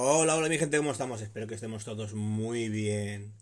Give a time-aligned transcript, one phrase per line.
[0.00, 1.20] Hola, hola mi gente, ¿cómo estamos?
[1.22, 3.34] Espero que estemos todos muy bien.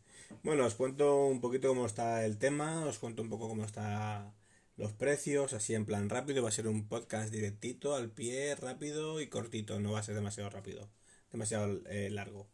[0.42, 4.32] Bueno, os cuento un poquito cómo está el tema, os cuento un poco cómo están
[4.78, 6.42] los precios, así en plan rápido.
[6.42, 10.14] Va a ser un podcast directito, al pie, rápido y cortito, no va a ser
[10.14, 10.88] demasiado rápido,
[11.30, 12.48] demasiado eh, largo.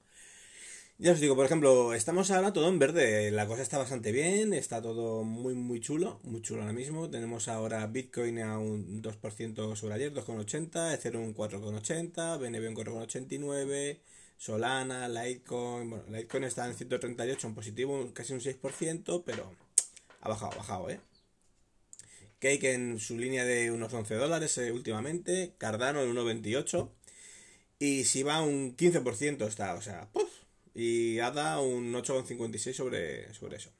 [1.03, 4.55] Ya os digo, por ejemplo, estamos ahora todo en verde, la cosa está bastante bien,
[4.55, 7.11] está todo muy muy chulo, muy chulo ahora mismo.
[7.11, 13.99] Tenemos ahora Bitcoin a un 2% sobre ayer, 2,80, Ethereum un 4,80, BNB un 4,89,
[14.39, 19.57] Solana, Litecoin, bueno, Litecoin está en 138 en positivo, casi un 6%, pero
[20.21, 21.01] ha bajado, ha bajado, ¿eh?
[22.39, 26.89] Cake en su línea de unos 11 dólares eh, últimamente, Cardano en 1,28
[27.81, 30.22] y si va un 15% está, o sea, ¡puf!
[30.75, 33.71] Y ADA un 8,56 sobre, sobre eso.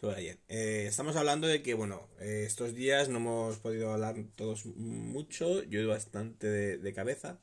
[0.00, 0.38] Sobre ayer.
[0.48, 5.62] Eh, estamos hablando de que, bueno, eh, estos días no hemos podido hablar todos mucho.
[5.64, 7.40] Yo he bastante de, cabeza.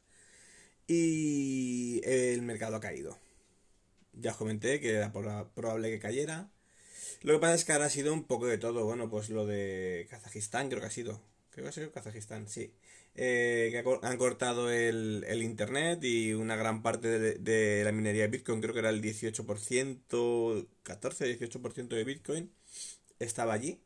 [0.87, 3.17] Y el mercado ha caído.
[4.13, 6.51] Ya os comenté que era probable que cayera.
[7.21, 8.85] Lo que pasa es que ahora ha sido un poco de todo.
[8.85, 11.21] Bueno, pues lo de Kazajistán creo que ha sido.
[11.51, 12.73] Creo que ha sido Kazajistán, sí.
[13.15, 18.61] Eh, que han cortado el, internet y una gran parte de, la minería de Bitcoin,
[18.61, 22.51] creo que era el 18%, 14-18% de Bitcoin,
[23.19, 23.81] estaba allí.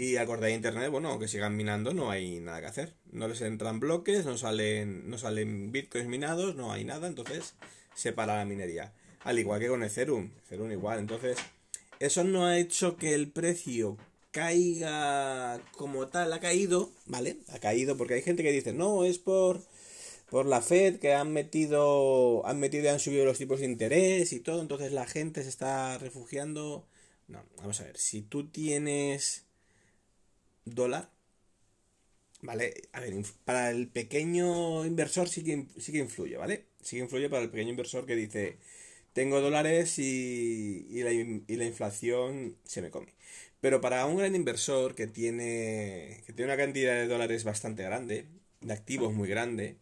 [0.00, 2.94] Y al cortar internet, bueno, aunque sigan minando, no hay nada que hacer.
[3.10, 7.54] No les entran bloques, no salen, no salen bitcoins minados, no hay nada, entonces
[7.94, 8.92] se para la minería.
[9.24, 11.00] Al igual que con Ethereum, Ethereum igual.
[11.00, 11.38] Entonces,
[11.98, 13.98] eso no ha hecho que el precio
[14.30, 17.38] caiga como tal, ha caído, ¿vale?
[17.48, 19.62] Ha caído porque hay gente que dice, no, es por,
[20.30, 24.32] por la Fed que han metido, han metido y han subido los tipos de interés
[24.32, 26.86] y todo, entonces la gente se está refugiando.
[27.28, 29.46] No, vamos a ver, si tú tienes
[30.64, 31.10] dólar,
[32.42, 32.74] ¿vale?
[32.92, 33.14] A ver,
[33.44, 36.66] para el pequeño inversor sí que, sí que influye, ¿vale?
[36.82, 38.58] Sí que influye para el pequeño inversor que dice,
[39.12, 43.14] tengo dólares y, y, la, y la inflación se me come.
[43.60, 48.26] Pero para un gran inversor que tiene, que tiene una cantidad de dólares bastante grande,
[48.60, 49.78] de activos muy grande,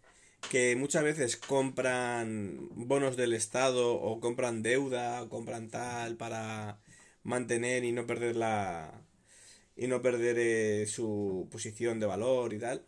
[0.50, 6.80] que muchas veces compran bonos del Estado o compran deuda o compran tal para
[7.22, 9.02] mantener y no perder la
[9.76, 12.86] y no perder eh, su posición de valor y tal.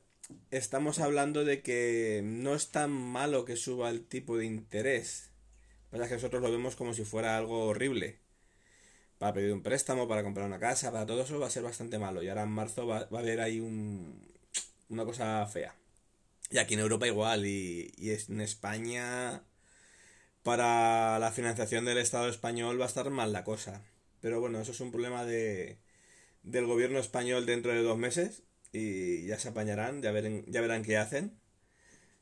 [0.50, 5.31] Estamos hablando de que no es tan malo que suba el tipo de interés.
[5.91, 8.19] Pasa que nosotros lo vemos como si fuera algo horrible
[9.19, 11.99] para pedir un préstamo, para comprar una casa, para todo eso va a ser bastante
[11.99, 12.23] malo.
[12.23, 14.23] Y ahora en marzo va, a haber ahí un,
[14.89, 15.75] una cosa fea.
[16.51, 17.47] Y aquí en Europa igual.
[17.47, 19.43] Y, y en España,
[20.43, 23.83] para la financiación del Estado español va a estar mal la cosa.
[24.21, 25.78] Pero bueno, eso es un problema de,
[26.43, 28.43] del gobierno español dentro de dos meses.
[28.73, 31.39] Y ya se apañarán, ya, ya verán qué hacen.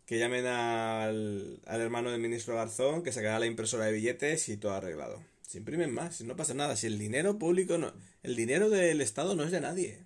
[0.06, 4.56] Que llamen al, al hermano del ministro Garzón, que sacará la impresora de billetes y
[4.56, 5.21] todo arreglado.
[5.47, 6.77] Se imprimen más, no pasa nada.
[6.77, 7.93] Si el dinero público no.
[8.23, 10.05] El dinero del Estado no es de nadie.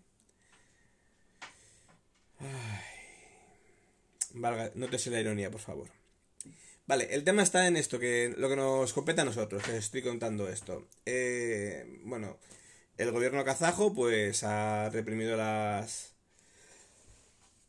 [2.39, 2.81] Ay.
[4.35, 5.89] Valga, no te sé la ironía, por favor.
[6.87, 9.79] Vale, el tema está en esto, que lo que nos compete a nosotros, que os
[9.79, 10.89] estoy contando esto.
[11.07, 12.39] Eh, bueno,
[12.99, 16.15] el gobierno kazajo pues ha reprimido las,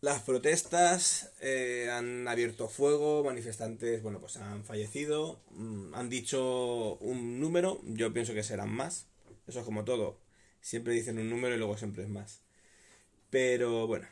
[0.02, 7.40] las protestas eh, han abierto fuego, manifestantes, bueno, pues han fallecido, mm, han dicho un
[7.40, 9.08] número, yo pienso que serán más,
[9.48, 10.20] eso es como todo,
[10.60, 12.42] siempre dicen un número y luego siempre es más.
[13.30, 14.08] Pero bueno,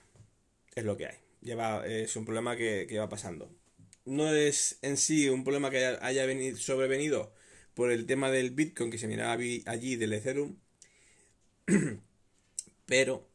[0.75, 3.51] es lo que hay, lleva, es un problema que, que va pasando.
[4.05, 7.33] No es en sí un problema que haya, venido, sobrevenido
[7.73, 10.57] por el tema del Bitcoin que se miraba allí del Ethereum,
[12.85, 13.28] pero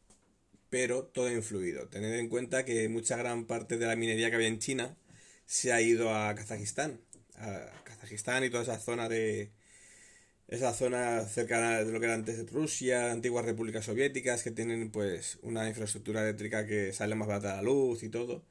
[0.74, 1.86] pero todo ha influido.
[1.86, 4.96] Tened en cuenta que mucha gran parte de la minería que había en China
[5.46, 7.00] se ha ido a Kazajistán.
[7.36, 9.52] A Kazajistán y toda esa zona de.
[10.48, 15.38] Esa zona cercana de lo que era antes Rusia, antiguas repúblicas soviéticas, que tienen pues
[15.42, 18.44] una infraestructura eléctrica que sale más barata la luz y todo.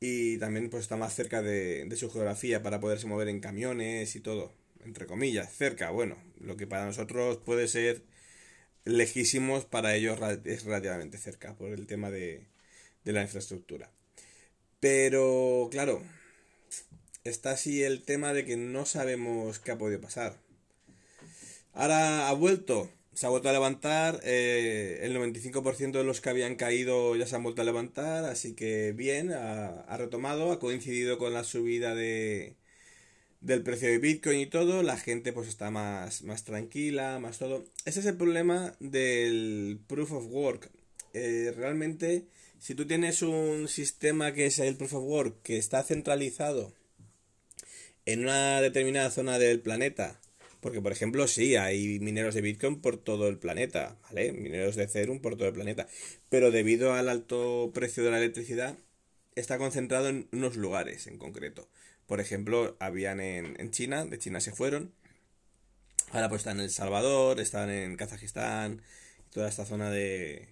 [0.00, 4.20] Y también pues está más cerca de su geografía para poderse mover en camiones y
[4.20, 4.54] todo.
[4.82, 8.02] Entre comillas, cerca, bueno, lo que para nosotros puede ser
[8.84, 12.46] lejísimos, para ellos es relativamente cerca por el tema de,
[13.04, 13.90] la infraestructura.
[14.80, 16.02] Pero, claro,
[17.24, 20.36] está así el tema de que no sabemos qué ha podido pasar.
[21.72, 26.56] Ahora ha vuelto, se ha vuelto a levantar, eh, el 95% de los que habían
[26.56, 31.32] caído ya se han vuelto a levantar, así que bien, ha, retomado, ha coincidido con
[31.34, 32.56] la subida de,
[33.40, 37.64] del precio de Bitcoin y todo, la gente pues está más, más tranquila, más todo.
[37.84, 40.70] Ese es el problema del proof of work.
[41.14, 42.26] Eh, realmente,
[42.58, 46.72] si tú tienes un sistema que es el proof of work, que está centralizado
[48.06, 50.20] en una determinada zona del planeta,
[50.60, 54.32] porque, por ejemplo, sí, hay mineros de Bitcoin por todo el planeta, ¿vale?
[54.32, 55.88] Mineros de Ethereum por todo el planeta.
[56.28, 58.76] Pero debido al alto precio de la electricidad,
[59.36, 61.66] está concentrado en unos lugares en concreto.
[62.10, 64.92] Por ejemplo, habían en, en China, de China se fueron.
[66.10, 68.82] Ahora pues están en El Salvador, están en Kazajistán,
[69.32, 70.48] toda esta zona de,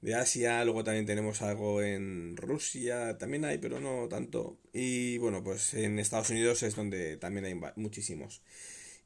[0.00, 4.56] de Asia, luego también tenemos algo en Rusia, también hay, pero no tanto.
[4.72, 8.40] Y bueno, pues en Estados Unidos es donde también hay muchísimos.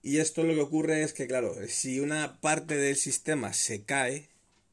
[0.02, 4.28] Y esto lo que ocurre es que, claro, si una parte del sistema se cae,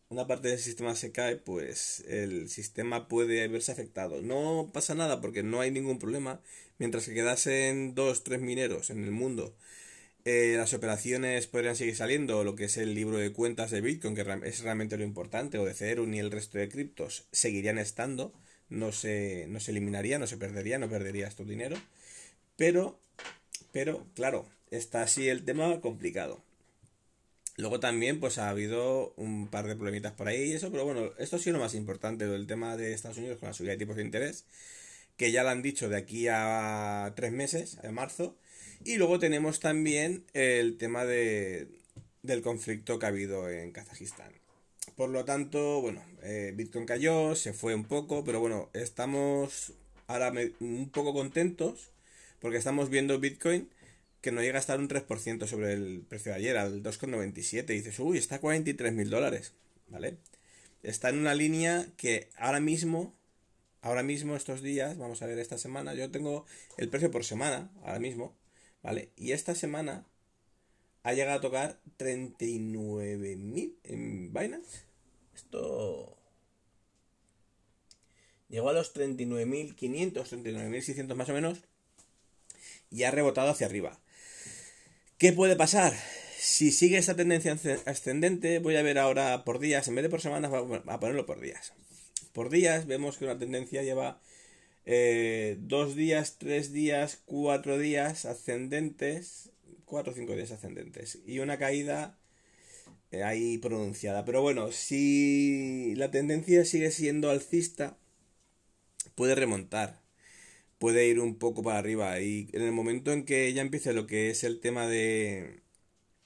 [0.09, 4.21] una parte del sistema se cae, pues el sistema puede verse afectado.
[4.21, 6.39] No pasa nada porque no hay ningún problema.
[6.83, 9.56] Mientras que quedasen dos, tres mineros en el mundo,
[10.25, 12.44] eh, las operaciones podrían seguir saliendo.
[12.44, 15.63] Lo que es el libro de cuentas de Bitcoin, que es realmente lo importante, o
[15.63, 18.33] de Ethereum y el resto de criptos, seguirían estando.
[18.68, 21.77] No se, no se eliminaría, no se perdería, no perderías tu dinero.
[22.57, 23.00] Pero,
[23.71, 26.44] pero, claro, está así el tema complicado.
[27.56, 31.13] Luego también pues ha habido un par de problemitas por ahí y eso, pero bueno,
[31.18, 33.77] esto ha sido lo más importante, del tema de Estados Unidos con la subida de
[33.77, 34.44] tipos de interés,
[35.18, 38.38] que ya lo han dicho de aquí a tres meses, a marzo,
[38.83, 41.68] y luego tenemos también el tema de,
[42.21, 44.33] del conflicto que ha habido en Kazajistán.
[44.95, 49.74] Por lo tanto, bueno, eh, Bitcoin cayó, se fue un poco, pero bueno, estamos
[50.07, 51.92] ahora un poco contentos
[52.39, 53.69] porque estamos viendo Bitcoin
[54.24, 57.69] que no llega a estar un 3% sobre el precio de ayer, al 2,97.
[57.71, 59.51] Y dices, uy, está a 43 mil dólares,
[59.89, 60.18] ¿vale?
[60.81, 63.13] Está en una línea que ahora mismo,
[63.83, 66.45] ahora mismo estos días, vamos a ver esta semana, yo tengo
[66.77, 68.35] el precio por semana, ahora mismo,
[68.81, 69.12] ¿vale?
[69.18, 70.07] Y esta semana
[71.03, 74.85] ha llegado a tocar 39.000 en Binance.
[75.35, 76.18] Esto...
[78.47, 81.59] Llegó a los 39.500, 39.600 más o menos.
[82.89, 84.00] Y ha rebotado hacia arriba.
[85.18, 85.94] ¿Qué puede pasar?
[86.38, 90.21] Si sigue esta tendencia ascendente, voy a ver ahora por días, en vez de por
[90.21, 91.74] semanas, a ponerlo por días.
[92.33, 94.21] Por días vemos que una tendencia lleva
[94.85, 99.51] eh, dos días, tres días, cuatro días ascendentes,
[99.85, 102.19] cuatro o cinco días ascendentes y una caída
[103.12, 104.25] eh, ahí pronunciada.
[104.25, 107.97] Pero bueno, si la tendencia sigue siendo alcista,
[109.15, 110.03] puede remontar
[110.83, 112.19] puede ir un poco para arriba.
[112.19, 115.62] Y en el momento en que ya empiece lo que es el tema de,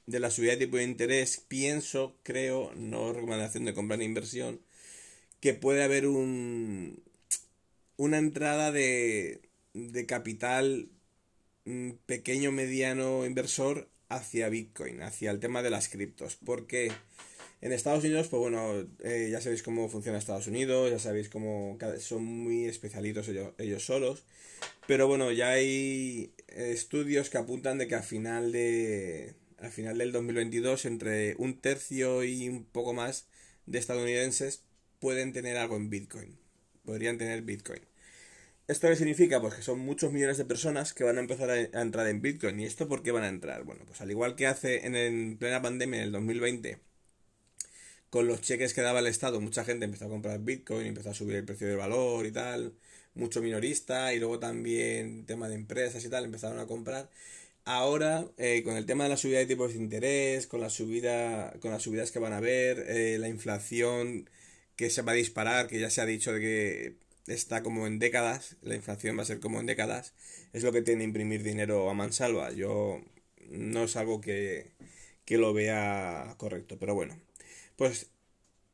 [0.07, 4.61] de la subida de tipo de interés, pienso, creo, no recomendación de comprar en inversión,
[5.39, 7.03] que puede haber un,
[7.97, 9.41] una entrada de,
[9.73, 10.89] de capital
[11.65, 16.35] mm, pequeño, mediano inversor hacia Bitcoin, hacia el tema de las criptos.
[16.35, 16.91] Porque
[17.61, 21.77] en Estados Unidos, pues bueno, eh, ya sabéis cómo funciona Estados Unidos, ya sabéis cómo
[21.99, 24.23] son muy especialitos ellos, ellos solos.
[24.87, 30.11] Pero bueno, ya hay estudios que apuntan de que a final de al final del
[30.11, 33.27] 2022 entre un tercio y un poco más
[33.65, 34.63] de estadounidenses
[34.99, 36.37] pueden tener algo en Bitcoin.
[36.85, 37.81] Podrían tener Bitcoin.
[38.67, 39.41] ¿Esto qué significa?
[39.41, 42.59] Pues que son muchos millones de personas que van a empezar a, entrar en Bitcoin.
[42.59, 43.63] ¿Y esto por qué van a entrar?
[43.63, 46.79] Bueno, pues al igual que hace en, en plena pandemia en el 2020,
[48.09, 51.13] con los cheques que daba el Estado, mucha gente empezó a comprar Bitcoin, empezó a
[51.13, 52.73] subir el precio del valor y tal
[53.17, 57.09] mucho minorista y luego también tema de empresas y tal empezaron a comprar.
[57.65, 61.53] Ahora, eh, con el tema de la subida de tipos de interés, con la subida,
[61.61, 64.29] con las subidas que van a haber, eh, la inflación
[64.77, 66.95] que se va a disparar, que ya se ha dicho de que
[67.27, 70.13] está como en décadas, la inflación va a ser como en décadas,
[70.53, 72.51] es lo que tiene imprimir dinero a mansalva.
[72.53, 73.01] Yo
[73.49, 74.71] no es algo que,
[75.25, 77.19] que lo vea correcto, pero bueno,
[77.77, 78.07] pues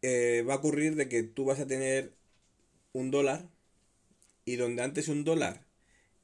[0.03, 2.13] eh, va a ocurrir de que tú vas a tener
[2.93, 3.49] un dólar
[4.45, 5.65] y donde antes un dólar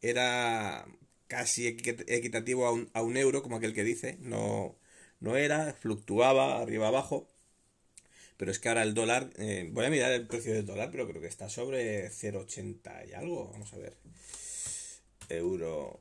[0.02, 0.86] era
[1.28, 4.78] casi equitativo a un, a un euro, como aquel que dice, no,
[5.20, 7.29] no era, fluctuaba arriba abajo.
[8.40, 11.06] Pero es que ahora el dólar, eh, voy a mirar el precio del dólar, pero
[11.06, 13.50] creo que está sobre 0,80 y algo.
[13.52, 13.98] Vamos a ver.
[15.28, 16.00] Euro.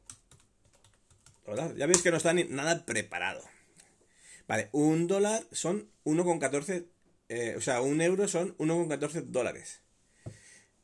[1.44, 1.74] Dólar.
[1.74, 3.42] Ya veis que no está ni nada preparado.
[4.46, 6.86] Vale, un dólar son 1,14.
[7.28, 9.80] Eh, o sea, un euro son 1,14 dólares.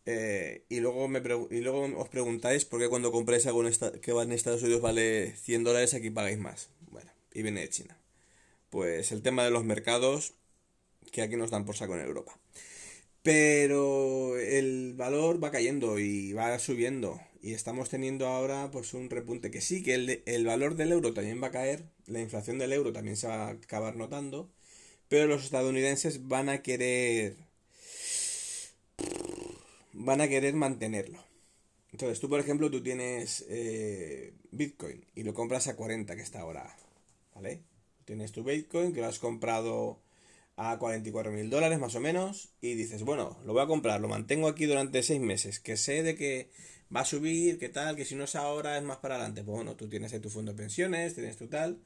[0.06, 3.62] Eh, y, luego me y luego os preguntáis por qué cuando compráis algo
[4.02, 6.70] que va en Estados Unidos vale 100 dólares, aquí pagáis más.
[6.90, 7.96] Bueno, y viene de China.
[8.70, 10.34] Pues el tema de los mercados
[11.12, 12.38] que aquí nos dan por saco en Europa.
[13.22, 17.20] Pero el valor va cayendo y va subiendo.
[17.40, 19.94] Y estamos teniendo ahora pues un repunte que sí, que
[20.24, 23.48] el, valor del euro también va a caer, la inflación del euro también se va
[23.48, 24.50] a acabar notando,
[25.08, 27.36] pero los estadounidenses van a querer
[29.92, 31.24] van a querer mantenerlo.
[31.92, 36.40] Entonces, tú, por ejemplo, tú tienes eh, Bitcoin y lo compras a 40, que está
[36.40, 36.76] ahora,
[37.34, 37.62] ¿vale?
[38.04, 40.00] Tienes tu Bitcoin que lo has comprado
[40.56, 44.08] a 44 mil dólares más o menos y dices, bueno, lo voy a comprar, lo
[44.08, 46.50] mantengo aquí durante 6 meses, que sé de que
[46.94, 49.42] va a subir, que tal, que si no es ahora es más para adelante.
[49.42, 51.78] Pues bueno, tú tienes ahí tu fondo de pensiones, tienes tu tal,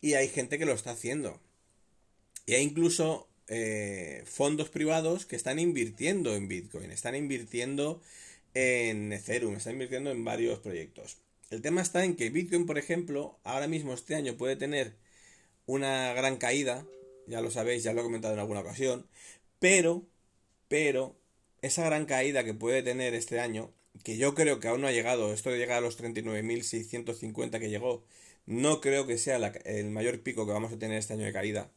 [0.00, 1.40] y hay gente que lo está haciendo.
[2.46, 8.02] Y hay incluso eh, fondos privados que están invirtiendo en Bitcoin, están invirtiendo
[8.54, 11.18] en Ethereum, están invirtiendo en varios proyectos.
[11.50, 14.96] El tema está en que Bitcoin, por ejemplo, ahora mismo este año puede tener
[15.66, 16.84] una gran caída,
[17.26, 19.06] ya lo sabéis, ya lo he comentado en alguna ocasión,
[19.58, 20.04] pero,
[20.68, 21.16] pero,
[21.62, 23.70] esa gran caída que puede tener este año,
[24.04, 27.70] que yo creo que aún no ha llegado, esto de llegar a los 39.650 que
[27.70, 28.04] llegó,
[28.46, 31.70] no creo que sea el mayor pico que vamos a tener este año de caída,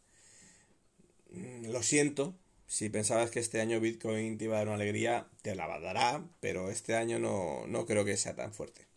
[1.35, 2.35] Mm, lo siento,
[2.67, 6.23] si pensabas que este año Bitcoin te iba a dar una alegría, te la dará,
[6.39, 8.87] pero este año no, no creo que sea tan fuerte.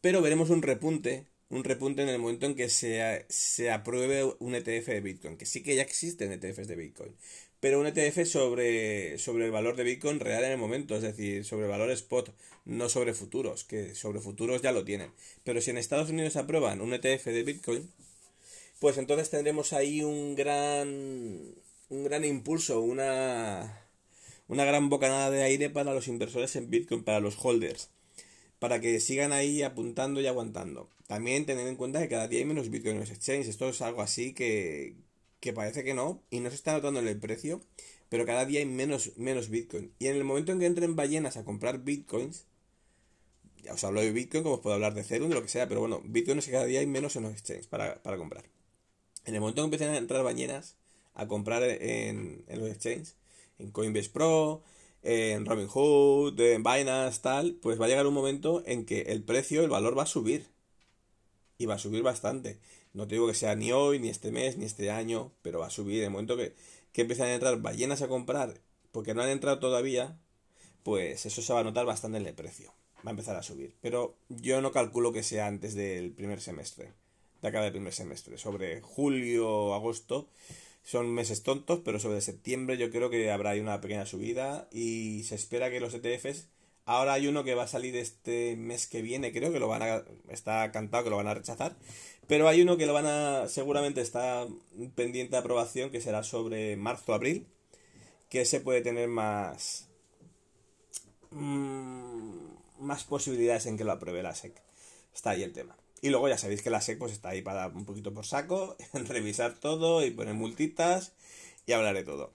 [0.00, 4.54] Pero veremos un repunte, un repunte en el momento en que se, se apruebe un
[4.54, 7.14] ETF de Bitcoin, que sí que ya existen ETFs de Bitcoin,
[7.60, 11.44] pero un ETF sobre, sobre el valor de Bitcoin real en el momento, es decir,
[11.44, 12.34] sobre el valor spot,
[12.64, 15.10] no sobre futuros, que sobre futuros ya lo tienen.
[15.44, 17.90] Pero si en Estados Unidos aprueban un ETF de Bitcoin,
[18.78, 20.88] pues entonces tendremos ahí un gran,
[21.88, 23.86] un gran impulso, una,
[24.48, 27.88] una gran bocanada de aire para los inversores en Bitcoin, para los holders,
[28.58, 30.88] para que sigan ahí apuntando y aguantando.
[31.06, 33.80] También tener en cuenta que cada día hay menos Bitcoin en los exchanges, esto es
[33.82, 34.96] algo así que,
[35.40, 37.60] que parece que no, y no se está notando en el precio,
[38.08, 39.92] pero cada día hay menos, menos Bitcoin.
[39.98, 42.46] Y en el momento en que entren ballenas a comprar Bitcoins,
[43.62, 45.68] ya os hablo de Bitcoin, como os puedo hablar de Ethereum, de lo que sea,
[45.68, 48.44] pero bueno, Bitcoin es que cada día hay menos en los exchanges para, para comprar.
[49.24, 50.76] En el momento que empiecen a entrar bañeras
[51.16, 53.16] a comprar en, los exchanges,
[53.58, 54.62] en Coinbase Pro,
[55.06, 59.62] en Robinhood, en Binance, tal, pues va a llegar un momento en que el precio,
[59.62, 60.48] el valor va a subir.
[61.58, 62.58] Y va a subir bastante.
[62.92, 65.68] No te digo que sea ni hoy, ni este mes, ni este año, pero va
[65.68, 65.98] a subir.
[65.98, 66.54] En el momento que,
[66.92, 68.60] que empiezan a entrar ballenas a comprar,
[68.92, 70.18] porque no han entrado todavía,
[70.82, 72.74] pues eso se va a notar bastante en el precio.
[72.98, 73.74] Va a empezar a subir.
[73.80, 76.92] Pero yo no calculo que sea antes del primer semestre
[77.42, 78.38] de acá del primer semestre.
[78.38, 80.28] Sobre julio, agosto
[80.86, 85.34] son meses tontos, pero sobre septiembre yo creo que habrá una pequeña subida y se
[85.34, 86.48] espera que los ETFs
[86.86, 89.82] Ahora hay uno que va a salir este mes que viene, creo que lo van
[89.82, 90.04] a.
[90.28, 91.74] Está cantado que lo van a rechazar.
[92.28, 93.48] Pero hay uno que lo van a.
[93.48, 94.46] Seguramente está
[94.94, 97.48] pendiente de aprobación, que será sobre marzo-abril.
[98.28, 99.88] Que se puede tener más.
[101.32, 104.54] Mmm, más posibilidades en que lo apruebe la SEC.
[105.12, 105.76] Está ahí el tema.
[106.06, 108.76] Y luego ya sabéis que la SEC pues está ahí para un poquito por saco,
[108.92, 111.14] revisar todo y poner multitas
[111.66, 112.32] y hablar de todo.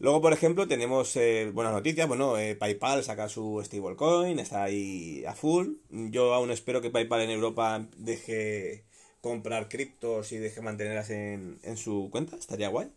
[0.00, 2.08] Luego, por ejemplo, tenemos eh, buenas noticias.
[2.08, 5.74] Bueno, eh, PayPal saca su stablecoin, está ahí a full.
[5.90, 8.82] Yo aún espero que PayPal en Europa deje
[9.20, 12.34] comprar criptos y deje mantenerlas en, en su cuenta.
[12.34, 12.88] Estaría guay.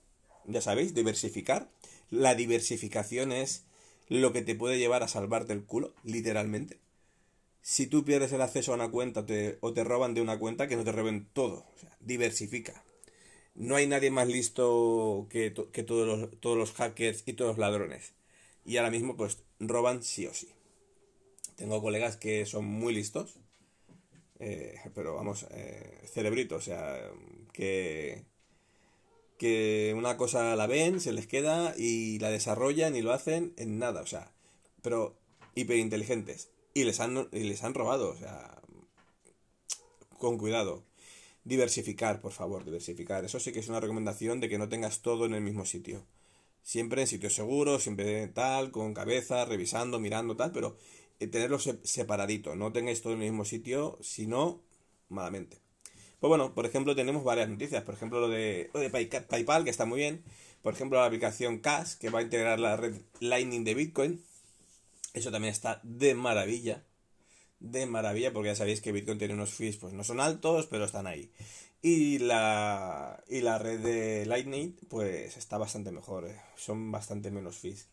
[0.46, 1.70] Ya sabéis, diversificar.
[2.10, 3.66] La diversificación es
[4.08, 6.80] lo que te puede llevar a salvarte el culo, literalmente
[7.62, 9.26] si tú pierdes el acceso a una cuenta
[9.60, 11.66] o te roban de una cuenta, que no te roben todo.
[12.00, 12.84] Diversifica.
[13.54, 17.58] No hay nadie más listo que, que todos, los, todos los hackers y todos los
[17.60, 18.14] ladrones.
[18.66, 20.50] Y ahora mismo, pues, roban sí o sí.
[21.56, 23.38] Tengo colegas que son muy listos.
[24.40, 27.12] Eh, pero vamos, eh, cerebrito, o sea,
[27.54, 28.24] que,
[29.38, 33.78] que una cosa la ven, se les queda y la desarrollan y lo hacen en
[33.78, 34.32] nada, o sea,
[34.82, 35.16] pero
[35.54, 38.10] hiperinteligentes y les han, y les han robado.
[38.10, 38.62] O sea,
[40.22, 40.84] con cuidado.
[41.44, 43.26] Diversificar, por favor, diversificar.
[43.26, 46.06] Eso sí que es una recomendación de que no tengas todo en el mismo sitio.
[46.62, 50.78] Siempre en sitios seguros, siempre tal, con cabeza, revisando, mirando, tal, pero
[51.20, 52.56] eh, tenerlo separadito.
[52.56, 54.62] No tengáis todo en el mismo sitio, sino
[55.10, 55.58] malamente.
[56.20, 57.84] Pues bueno, por ejemplo, tenemos varias noticias.
[57.84, 60.24] Por ejemplo, lo de, lo de PayPal, que está muy bien.
[60.62, 64.24] Por ejemplo, la aplicación Cash, que va a integrar la red Lightning de Bitcoin.
[65.14, 66.86] Eso también está de maravilla.
[67.60, 70.86] De maravilla, porque ya sabéis que Bitcoin tiene unos fees, pues no son altos, pero
[70.86, 71.32] están ahí.
[71.82, 76.40] Y la, y la red de Lightning, pues está bastante mejor, eh.
[76.56, 77.90] son bastante menos fees.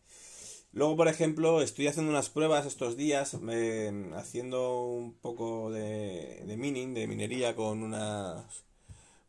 [0.72, 6.56] Luego, por ejemplo, estoy haciendo unas pruebas estos días, eh, haciendo un poco de, de
[6.58, 8.46] mining, de minería con una,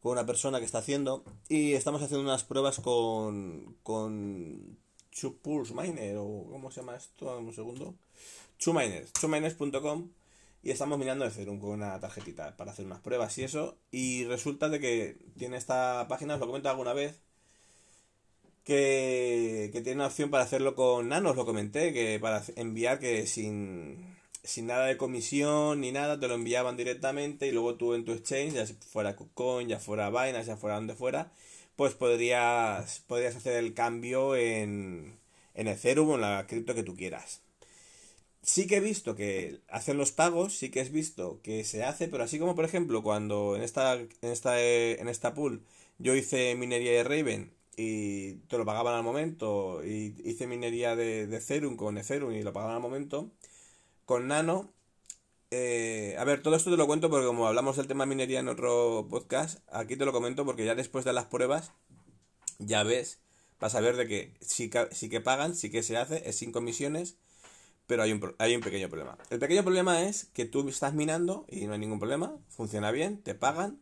[0.01, 1.23] con una persona que está haciendo.
[1.47, 4.77] Y estamos haciendo unas pruebas con, con
[5.41, 7.37] Pulse Miner, o ¿cómo se llama esto?
[7.37, 7.95] Un segundo.
[8.57, 10.09] Chuminers, chuminers.com.
[10.61, 13.77] Y estamos mirando de Ethereum con una tarjetita para hacer unas pruebas y eso.
[13.91, 17.21] Y resulta de que tiene esta página, os lo comento alguna vez,
[18.63, 23.25] que, tiene una opción para hacerlo con Nano, os lo comenté, que para enviar que
[23.25, 28.05] sin, sin nada de comisión ni nada, te lo enviaban directamente y luego tú en
[28.05, 31.31] tu exchange, ya fuera KuCoin, ya fuera Binance, ya fuera donde fuera,
[31.79, 35.17] pues podrías, podrías hacer el cambio en,
[35.53, 37.41] en Ethereum o en la cripto que tú quieras.
[38.41, 42.09] Sí que he visto que hacen los pagos, sí que he visto que se hace,
[42.09, 45.63] pero así como por ejemplo cuando en esta, en esta, en esta pool
[45.99, 49.81] yo hice minería de Raven y te lo pagaban al momento.
[49.85, 53.31] Y hice minería de, de Ethereum con Ethereum y lo pagaban al momento.
[54.05, 54.69] Con Nano,
[55.51, 58.47] eh, a ver, todo esto te lo cuento porque como hablamos del tema minería en
[58.47, 61.71] otro podcast, aquí te lo comento porque ya después de las pruebas,
[62.59, 63.19] ya ves,
[63.59, 67.17] vas a ver de que sí, que pagan, sí que se hace, es sin comisiones,
[67.87, 69.17] pero hay un, hay un pequeño problema.
[69.29, 73.21] El pequeño problema es que tú estás minando y no hay ningún problema, funciona bien,
[73.23, 73.81] te pagan,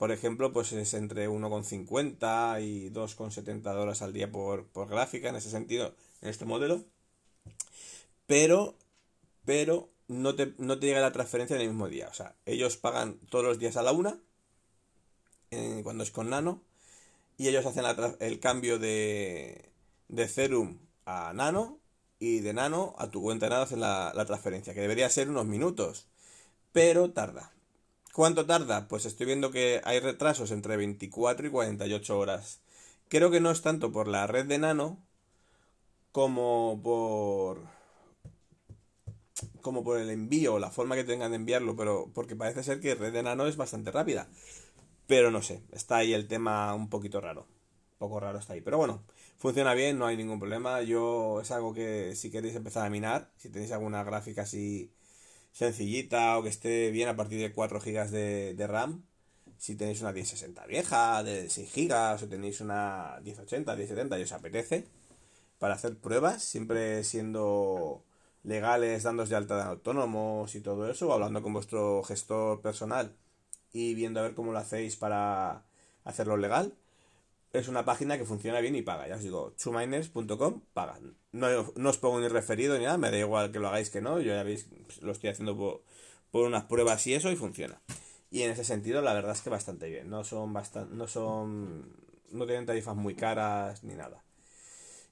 [0.00, 5.50] por ejemplo, pues es entre 1,50 y 2,70 dólares al día por, gráfica, en ese
[5.50, 6.84] sentido, en este modelo.
[8.26, 8.76] Pero,
[9.44, 12.08] pero no te, no te llega la transferencia en el mismo día.
[12.08, 14.18] O sea, ellos pagan todos los días a la una,
[15.84, 16.62] cuando es con Nano,
[17.38, 17.84] y ellos hacen
[18.18, 19.70] el cambio de,
[20.08, 21.78] de Serum a Nano,
[22.18, 25.30] y de Nano a tu cuenta de Nano hacen la, la transferencia, que debería ser
[25.30, 26.08] unos minutos,
[26.72, 27.52] pero tarda.
[28.12, 28.88] ¿Cuánto tarda?
[28.88, 32.60] Pues estoy viendo que hay retrasos entre 24 y 48 horas.
[33.08, 34.98] Creo que no es tanto por la red de Nano
[36.10, 37.79] como por
[39.60, 42.94] como por el envío la forma que tengan de enviarlo, pero porque parece ser que
[42.94, 44.28] red de Nano es bastante rápida.
[45.06, 47.42] Pero no sé, está ahí el tema un poquito raro.
[47.94, 48.60] Un poco raro está ahí.
[48.60, 49.02] Pero bueno,
[49.38, 50.82] funciona bien, no hay ningún problema.
[50.82, 54.92] Yo es algo que si queréis empezar a minar, si tenéis alguna gráfica así
[55.52, 58.10] sencillita o que esté bien a partir de 4 GB
[58.56, 59.04] de, RAM.
[59.58, 64.32] Si tenéis una 1060 vieja de 6 GB o tenéis una 1080, 1070 y os
[64.32, 64.86] apetece
[65.58, 68.04] para hacer pruebas, siempre siendo
[68.42, 73.16] legales, dándos de alta de autónomos y todo eso, o hablando con vuestro gestor personal
[73.72, 75.64] y viendo a ver cómo lo hacéis para
[76.04, 76.74] hacerlo legal
[77.52, 79.08] es una página que funciona bien y paga.
[79.08, 80.98] Ya os digo, chuminers.com paga.
[81.32, 84.00] No, no, os pongo ni referido ni nada, me da igual que lo hagáis que
[84.00, 84.20] no.
[84.20, 84.68] Yo ya veis,
[85.00, 85.82] lo estoy haciendo por,
[86.30, 87.80] por, unas pruebas y eso y funciona.
[88.30, 90.08] Y en ese sentido, la verdad es que bastante bien.
[90.08, 91.92] No son bastante, no son,
[92.30, 94.22] no tienen tarifas muy caras ni nada.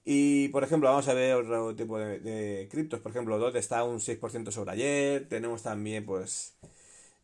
[0.05, 3.01] Y por ejemplo, vamos a ver otro tipo de, criptos.
[3.01, 5.29] Por ejemplo, DOT está un 6% sobre ayer.
[5.29, 6.57] Tenemos también, pues,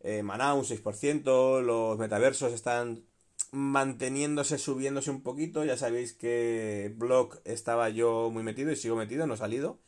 [0.00, 1.62] eh, Maná un 6%.
[1.62, 3.04] Los metaversos están
[3.52, 5.64] manteniéndose, subiéndose un poquito.
[5.64, 9.78] Ya sabéis que Block estaba yo muy metido y sigo metido, no ha salido.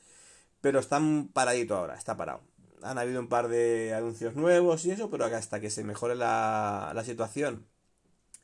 [0.60, 1.00] Pero está
[1.32, 2.42] paradito ahora, está parado.
[2.82, 6.92] Han habido un par de anuncios nuevos y eso, pero hasta que se mejore la,
[6.94, 7.66] la situación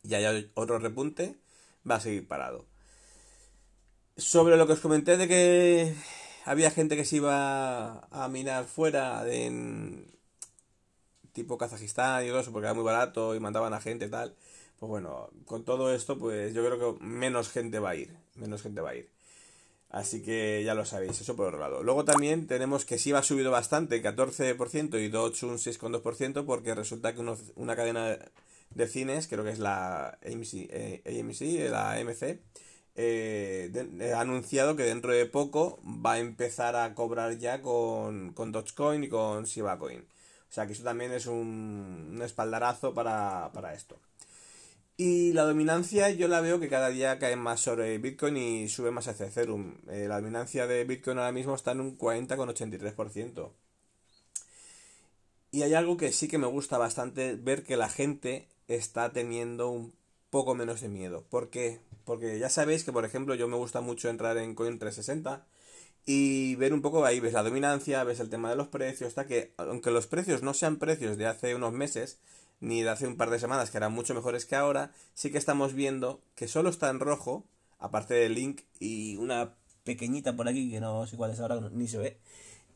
[0.02, 1.36] y haya otro repunte,
[1.88, 2.66] va a seguir parado.
[4.16, 5.94] Sobre lo que os comenté de que
[6.44, 10.06] había gente que se iba a minar fuera de
[11.32, 14.34] tipo Kazajistán y todo eso porque era muy barato y mandaban a gente y tal
[14.82, 18.62] pues bueno, con todo esto, pues yo creo que menos gente va a ir, menos
[18.62, 19.08] gente va a ir.
[19.90, 21.84] Así que ya lo sabéis, eso por otro lado.
[21.84, 27.14] Luego también tenemos que sí va subido bastante, 14% y Dodge un 6,2%, porque resulta
[27.14, 27.20] que
[27.54, 28.18] una cadena
[28.70, 32.40] de cines, creo que es la AMC, eh, la AMC,
[32.94, 33.70] eh,
[34.14, 39.04] ha anunciado que dentro de poco va a empezar a cobrar ya con, con Dogecoin
[39.04, 40.00] y con Shiba Coin.
[40.50, 43.98] O sea que eso también es un, un espaldarazo para, para esto.
[44.96, 48.90] Y la dominancia yo la veo que cada día cae más sobre Bitcoin y sube
[48.90, 49.76] más hacia Ethereum.
[49.88, 53.50] Eh, la dominancia de Bitcoin ahora mismo está en un 40,83%.
[55.50, 59.70] Y hay algo que sí que me gusta bastante ver que la gente está teniendo
[59.70, 59.92] un
[60.32, 61.26] poco menos de miedo.
[61.28, 61.80] ¿Por qué?
[62.06, 65.44] Porque ya sabéis que, por ejemplo, yo me gusta mucho entrar en Coin360
[66.06, 69.26] y ver un poco ahí, ves la dominancia, ves el tema de los precios, hasta
[69.26, 72.18] que aunque los precios no sean precios de hace unos meses,
[72.60, 75.36] ni de hace un par de semanas, que eran mucho mejores que ahora, sí que
[75.36, 77.44] estamos viendo que solo está en rojo,
[77.78, 81.88] aparte del link y una pequeñita por aquí que no sé cuál es ahora, ni
[81.88, 82.18] se ve.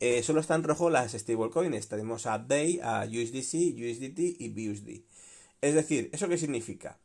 [0.01, 1.89] Eh, solo está en rojo las stablecoins.
[1.89, 5.05] Tenemos a DAY, a USDC, USDT y BUSD.
[5.63, 6.99] Es decir, ¿eso qué significa?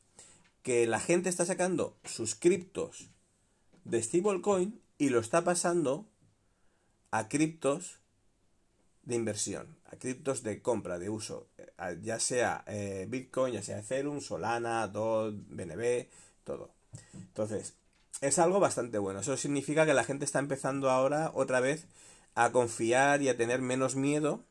[0.63, 3.10] Que la gente está sacando sus criptos
[3.84, 6.08] de stablecoin y lo está pasando
[7.10, 8.00] a criptos
[9.04, 11.47] de inversión, a criptos de compra, de uso,
[12.02, 16.08] ya sea eh, Bitcoin, ya sea Ethereum, Solana, DOT, BNB,
[16.43, 16.71] todo.
[17.13, 17.74] Entonces,
[18.21, 19.19] es algo bastante bueno.
[19.21, 21.88] Eso significa que la gente está empezando ahora otra vez
[22.36, 24.43] a confiar y a tener menos miedo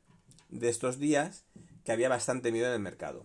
[0.49, 1.44] de estos días
[1.85, 3.25] que había bastante miedo en el mercado.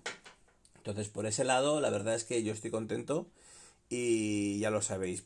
[0.86, 3.28] Entonces, por ese lado, la verdad es que yo estoy contento
[3.90, 5.26] y ya lo sabéis.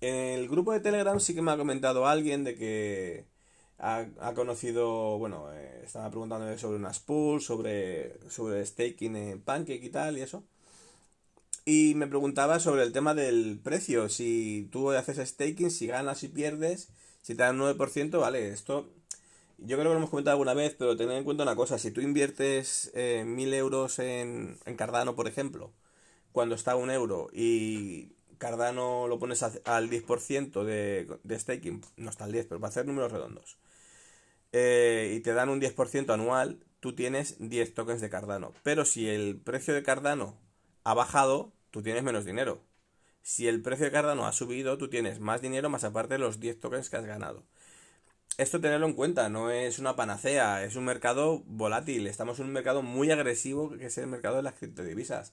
[0.00, 3.26] En el grupo de Telegram sí que me ha comentado alguien de que
[3.78, 9.90] ha, conocido, bueno, eh, estaba preguntando sobre unas pools, sobre, sobre staking en Pancake y
[9.90, 10.42] tal y eso.
[11.66, 16.28] Y me preguntaba sobre el tema del precio, si tú haces staking, si ganas y
[16.28, 16.88] pierdes,
[17.20, 18.88] si te dan 9%, vale, esto
[19.58, 21.90] yo creo que lo hemos comentado alguna vez, pero tened en cuenta una cosa, si
[21.90, 25.72] tú inviertes eh, 1000 euros en, en Cardano, por ejemplo,
[26.32, 32.10] cuando está a un euro y Cardano lo pones al 10% de, de staking, no
[32.10, 33.58] está al 10, pero para hacer números redondos,
[34.52, 38.52] eh, y te dan un 10% anual, tú tienes 10 tokens de Cardano.
[38.62, 40.38] Pero si el precio de Cardano
[40.84, 42.62] ha bajado, tú tienes menos dinero.
[43.22, 46.40] Si el precio de Cardano ha subido, tú tienes más dinero más aparte de los
[46.40, 47.44] 10 tokens que has ganado.
[48.38, 52.52] Esto tenerlo en cuenta, no es una panacea, es un mercado volátil, estamos en un
[52.52, 55.32] mercado muy agresivo que es el mercado de las criptodivisas.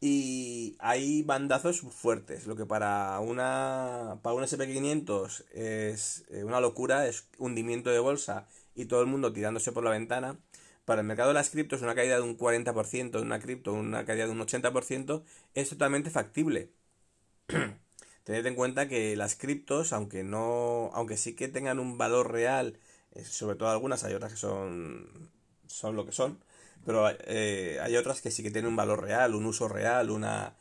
[0.00, 7.06] Y hay bandazos fuertes, lo que para una para un SP500 es eh, una locura,
[7.06, 10.38] es hundimiento de bolsa y todo el mundo tirándose por la ventana.
[10.86, 14.06] Para el mercado de las criptos, una caída de un 40% de una cripto, una
[14.06, 15.22] caída de un 80%,
[15.54, 16.70] es totalmente factible.
[18.24, 22.78] Tened en cuenta que las criptos, aunque no, aunque sí que tengan un valor real,
[23.12, 25.30] eh, sobre todo algunas, hay otras que son,
[25.66, 26.38] son lo que son,
[26.84, 30.54] pero eh, hay otras que sí que tienen un valor real, un uso real, una,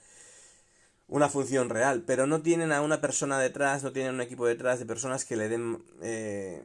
[1.07, 4.79] una función real, pero no tienen a una persona detrás, no tienen un equipo detrás
[4.79, 5.83] de personas que le den...
[6.01, 6.63] Eh,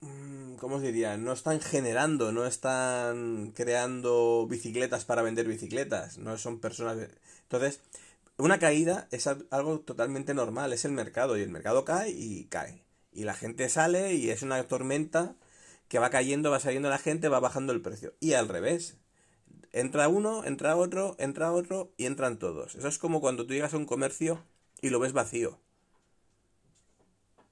[0.00, 1.16] mm, ¿Cómo os diría?
[1.16, 6.98] No están generando, no están creando bicicletas para vender bicicletas, no son personas...
[7.44, 7.80] Entonces,
[8.42, 12.82] una caída es algo totalmente normal, es el mercado, y el mercado cae y cae.
[13.12, 15.36] Y la gente sale y es una tormenta
[15.86, 18.14] que va cayendo, va saliendo la gente, va bajando el precio.
[18.18, 18.96] Y al revés.
[19.70, 22.74] Entra uno, entra otro, entra otro y entran todos.
[22.74, 24.44] Eso es como cuando tú llegas a un comercio
[24.80, 25.60] y lo ves vacío.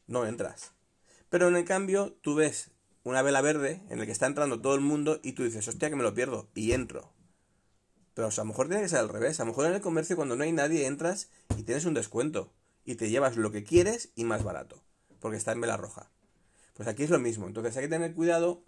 [0.08, 0.72] No entras.
[1.28, 2.72] Pero en el cambio, tú ves
[3.04, 5.88] una vela verde en la que está entrando todo el mundo y tú dices, hostia,
[5.88, 6.48] que me lo pierdo.
[6.52, 7.12] Y entro.
[8.20, 9.40] Pero a lo mejor tiene que ser al revés.
[9.40, 12.52] A lo mejor en el comercio cuando no hay nadie entras y tienes un descuento.
[12.84, 14.82] Y te llevas lo que quieres y más barato.
[15.20, 16.10] Porque está en vela roja.
[16.74, 17.46] Pues aquí es lo mismo.
[17.46, 18.62] Entonces hay que tener cuidado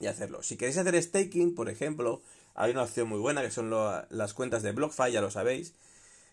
[0.00, 0.42] y hacerlo.
[0.42, 2.22] Si queréis hacer staking, por ejemplo,
[2.56, 5.74] hay una opción muy buena que son las cuentas de BlockFi, ya lo sabéis.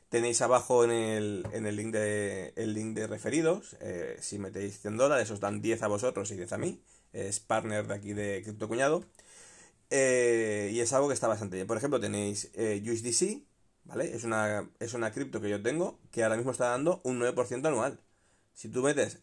[0.09, 3.75] Tenéis abajo en el, en el, link, de, el link de referidos.
[3.79, 6.81] Eh, si metéis 100 dólares, os dan 10 a vosotros y 10 a mí.
[7.13, 9.05] Es partner de aquí de Crypto Cuñado.
[9.89, 11.67] Eh, y es algo que está bastante bien.
[11.67, 13.43] Por ejemplo, tenéis eh, USDC,
[13.85, 14.15] ¿vale?
[14.15, 17.67] Es una, es una cripto que yo tengo que ahora mismo está dando un 9%
[17.67, 17.99] anual.
[18.53, 19.19] Si tú metes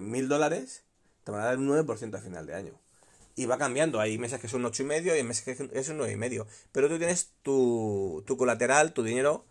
[0.00, 0.82] mil dólares,
[1.24, 2.80] te van a dar un 9% a final de año.
[3.36, 6.46] Y va cambiando, hay meses que son 8,5 y meses que es un 9,5.
[6.70, 9.44] Pero tú tienes tu, tu, colateral, tu dinero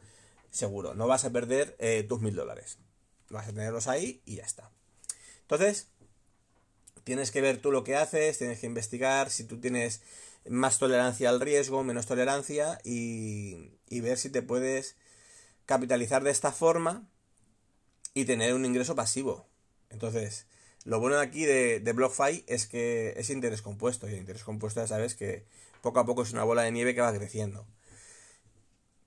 [0.52, 0.94] seguro.
[0.94, 2.78] No vas a perder eh, tus mil dólares.
[3.30, 4.72] Vas a tenerlos ahí y ya está.
[5.42, 5.90] Entonces,
[7.04, 10.02] tienes que ver tú lo que haces, tienes que investigar si tú tienes
[10.50, 14.96] más tolerancia al riesgo, menos tolerancia y, y ver si te puedes
[15.66, 17.08] capitalizar de esta forma
[18.14, 19.48] y tener un ingreso pasivo.
[19.90, 20.48] Entonces,
[20.86, 24.82] lo bueno aquí de, de BlockFi es que es interés compuesto y el interés compuesto
[24.82, 25.46] ya sabes que
[25.82, 27.66] poco a poco es una bola de nieve que va creciendo.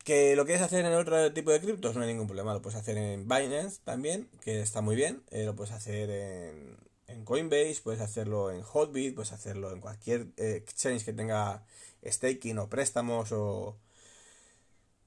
[0.05, 1.97] ¿Que lo quieres hacer en otro tipo de criptos?
[1.97, 2.55] No hay ningún problema.
[2.55, 5.25] Lo puedes hacer en Binance también, que está muy bien.
[5.33, 6.77] Eh, lo puedes hacer en,
[7.09, 11.65] en, Coinbase, puedes hacerlo en Hotbit, puedes hacerlo en cualquier eh, exchange que tenga
[12.05, 13.77] staking o préstamos o,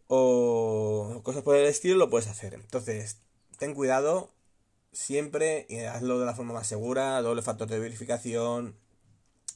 [0.08, 2.54] o cosas por el estilo, lo puedes hacer.
[2.54, 3.18] Entonces,
[3.58, 4.32] ten cuidado
[4.92, 8.76] siempre hazlo de la forma más segura, doble factor de verificación.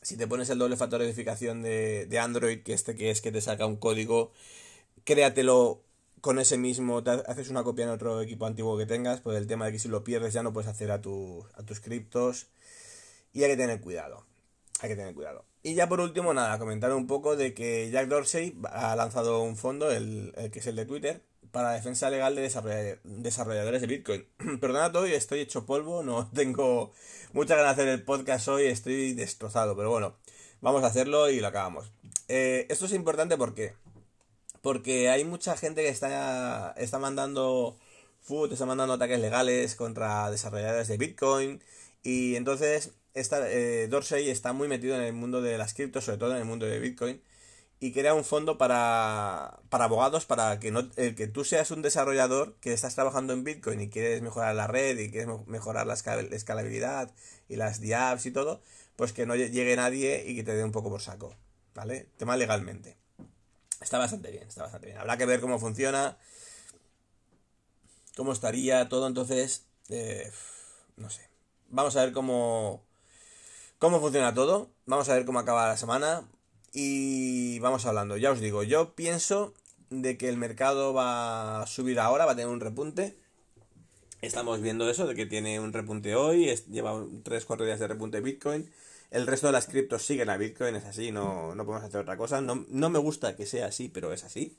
[0.02, 3.22] Si te pones el doble factor de verificación de, de Android, que este que es
[3.22, 4.32] que te saca un código,
[5.06, 5.82] créatelo
[6.24, 9.46] con ese mismo, te haces una copia en otro equipo antiguo que tengas, por el
[9.46, 12.48] tema de que si lo pierdes ya no puedes hacer a, a tus criptos.
[13.34, 14.26] Y hay que tener cuidado.
[14.80, 15.44] Hay que tener cuidado.
[15.64, 19.58] Y ya por último, nada, comentar un poco de que Jack Dorsey ha lanzado un
[19.58, 24.26] fondo, el, el que es el de Twitter, para defensa legal de desarrolladores de Bitcoin.
[24.62, 26.94] Perdonad hoy, estoy hecho polvo, no tengo
[27.34, 30.16] mucha ganas de hacer el podcast hoy, estoy destrozado, pero bueno,
[30.62, 31.92] vamos a hacerlo y lo acabamos.
[32.30, 33.74] Eh, esto es importante porque
[34.64, 37.78] porque hay mucha gente que está, está mandando
[38.22, 41.62] food, está mandando ataques legales contra desarrolladores de Bitcoin
[42.04, 46.18] Y entonces, esta, eh, Dorsey está muy metido en el mundo de las criptos, sobre
[46.20, 47.22] todo en el mundo de Bitcoin,
[47.80, 51.82] y crea un fondo para, para abogados, para que, no, el que tú seas un
[51.82, 55.96] desarrollador que estás trabajando en Bitcoin y quieres mejorar la red y quieres mejorar la
[55.96, 57.12] escalabilidad
[57.50, 58.62] y las DApps y todo,
[58.96, 61.36] pues que no llegue nadie y que te dé un poco por saco,
[61.76, 62.08] ¿vale?
[62.18, 63.03] Tema legalmente.
[63.84, 64.98] Está bastante bien, está bastante bien.
[64.98, 66.18] Habrá que ver cómo funciona,
[68.16, 70.32] cómo estaría todo, entonces, eh,
[70.96, 71.30] no sé.
[71.70, 72.82] Vamos a ver cómo,
[73.80, 76.24] cómo funciona todo, vamos a ver cómo acaba la semana
[76.72, 78.16] y vamos hablando.
[78.16, 79.54] Ya os digo, yo pienso
[79.90, 83.18] de que el mercado va a subir ahora, va a tener un repunte.
[84.22, 88.72] Estamos viendo eso, de que tiene un repunte hoy, lleva 3-4 días de repunte Bitcoin.
[89.14, 92.18] El resto de las criptos siguen a Bitcoin, es así, no, no podemos hacer otra
[92.18, 92.42] cosa.
[92.42, 94.58] No, no, me gusta que sea así, pero es así.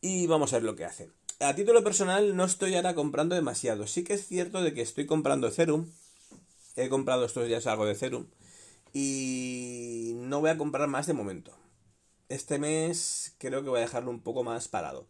[0.00, 1.10] Y vamos a ver lo que hace.
[1.40, 3.86] A título personal no estoy ahora comprando demasiado.
[3.86, 5.90] Sí que es cierto de que estoy comprando Ethereum.
[6.74, 8.28] He comprado estos días algo de Ethereum.
[8.94, 11.52] Y no voy a comprar más de momento.
[12.30, 15.06] Este mes creo que voy a dejarlo un poco más parado.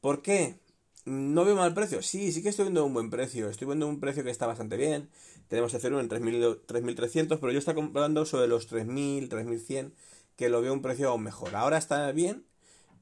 [0.00, 0.58] ¿Por qué?
[1.04, 2.02] ¿No veo mal precio?
[2.02, 3.48] Sí, sí que estoy viendo un buen precio.
[3.48, 5.08] Estoy viendo un precio que está bastante bien.
[5.48, 9.92] Tenemos Ethereum en 3.300, pero yo estoy comprando sobre los 3.000, 3.100,
[10.36, 11.54] que lo veo un precio aún mejor.
[11.56, 12.44] Ahora está bien,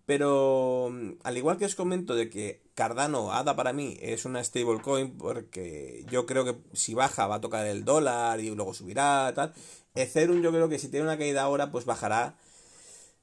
[0.06, 4.42] pero mm, al igual que os comento de que Cardano, ADA para mí, es una
[4.42, 9.32] stablecoin, porque yo creo que si baja va a tocar el dólar y luego subirá,
[9.34, 9.54] tal.
[9.94, 12.36] Ethereum yo creo que si tiene una caída ahora, pues bajará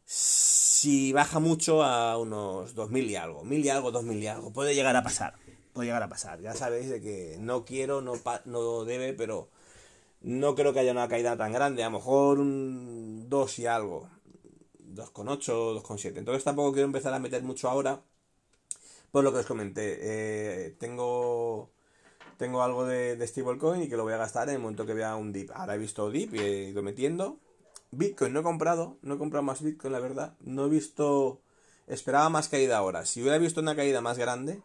[0.05, 4.75] si baja mucho a unos 2000 y algo, 1000 y algo, 2000 y algo, puede
[4.75, 5.35] llegar a pasar,
[5.73, 6.41] puede llegar a pasar.
[6.41, 8.13] Ya sabéis de que no quiero, no,
[8.45, 9.49] no debe, pero
[10.21, 14.09] no creo que haya una caída tan grande, a lo mejor un 2 y algo,
[14.79, 16.17] 2,8, 2,7.
[16.17, 18.01] Entonces tampoco quiero empezar a meter mucho ahora,
[19.11, 19.97] por lo que os comenté.
[20.01, 21.71] Eh, tengo
[22.37, 24.95] tengo algo de, de stablecoin y que lo voy a gastar en el momento que
[24.95, 25.51] vea un dip.
[25.53, 27.37] Ahora he visto dip y he ido metiendo.
[27.91, 30.33] Bitcoin no he comprado, no he comprado más Bitcoin, la verdad.
[30.39, 31.41] No he visto.
[31.87, 33.05] Esperaba más caída ahora.
[33.05, 34.61] Si hubiera visto una caída más grande,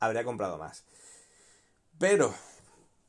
[0.00, 0.84] habría comprado más.
[1.98, 2.34] Pero,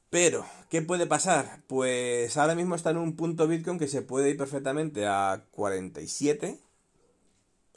[0.10, 1.62] pero, ¿qué puede pasar?
[1.68, 6.60] Pues ahora mismo está en un punto Bitcoin que se puede ir perfectamente a 47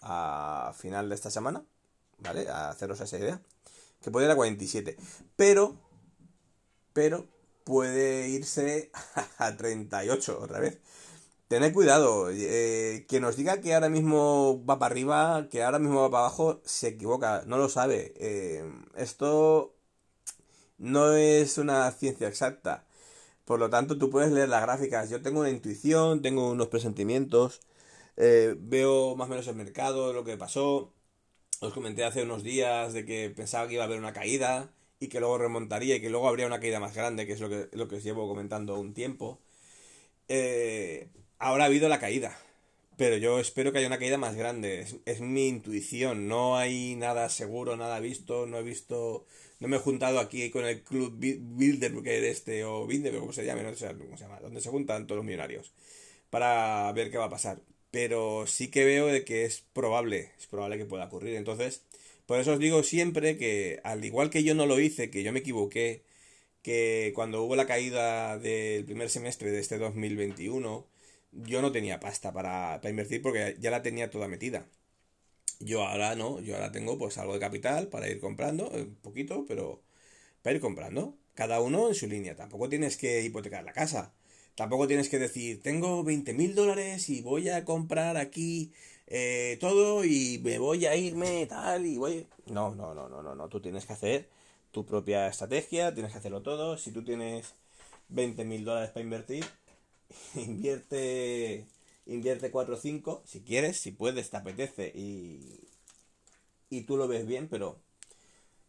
[0.02, 1.64] a final de esta semana,
[2.18, 2.48] ¿vale?
[2.48, 3.40] A haceros esa idea.
[4.02, 4.96] Que puede ir a 47.
[5.36, 5.76] Pero,
[6.92, 7.26] pero,
[7.64, 8.90] puede irse
[9.38, 10.78] a 38 otra vez.
[11.54, 16.00] Tened cuidado, eh, que nos diga que ahora mismo va para arriba, que ahora mismo
[16.00, 18.12] va para abajo, se equivoca, no lo sabe.
[18.16, 18.64] Eh,
[18.96, 19.72] esto
[20.78, 22.86] no es una ciencia exacta.
[23.44, 25.10] Por lo tanto, tú puedes leer las gráficas.
[25.10, 27.60] Yo tengo una intuición, tengo unos presentimientos,
[28.16, 30.92] eh, veo más o menos el mercado, lo que pasó.
[31.60, 35.08] Os comenté hace unos días de que pensaba que iba a haber una caída y
[35.08, 37.68] que luego remontaría y que luego habría una caída más grande, que es lo que,
[37.72, 39.40] lo que os llevo comentando un tiempo.
[40.28, 42.38] Eh, ahora ha habido la caída.
[42.96, 44.86] Pero yo espero que haya una caída más grande.
[45.04, 46.28] Es, mi intuición.
[46.28, 48.46] No hay nada seguro, nada visto.
[48.46, 49.26] No he visto.
[49.60, 53.62] No me he juntado aquí con el club Bilderberg este o Bilderberg, como se llame,
[53.62, 54.40] no sé cómo se llama.
[54.40, 55.72] Donde se juntan todos los millonarios.
[56.30, 57.60] Para ver qué va a pasar.
[57.90, 60.32] Pero sí que veo de que es probable.
[60.38, 61.34] Es probable que pueda ocurrir.
[61.36, 61.82] Entonces,
[62.26, 65.32] por eso os digo siempre que, al igual que yo no lo hice, que yo
[65.32, 66.02] me equivoqué,
[66.62, 70.86] que cuando hubo la caída del primer semestre de este 2021
[71.34, 74.66] yo no tenía pasta para, invertir porque ya la tenía toda metida.
[75.60, 79.44] Yo ahora no, yo ahora tengo pues algo de capital para ir comprando, un poquito,
[79.46, 79.82] pero
[80.42, 81.16] para ir comprando.
[81.34, 82.36] Cada uno en su línea.
[82.36, 84.12] Tampoco tienes que hipotecar la casa.
[84.54, 88.72] Tampoco tienes que decir, tengo 20 mil dólares y voy a comprar aquí
[89.08, 92.26] eh, todo y me voy a irme tal y voy...
[92.46, 93.48] No, no, no, no, no, no.
[93.48, 94.28] Tú tienes que hacer
[94.70, 96.78] tu propia estrategia, tienes que hacerlo todo.
[96.78, 97.54] Si tú tienes
[98.08, 99.44] 20 mil dólares para invertir,
[100.34, 101.66] invierte
[102.06, 105.68] invierte 4 o 5 si quieres, si puedes, te apetece y,
[106.68, 107.80] y tú lo ves bien, pero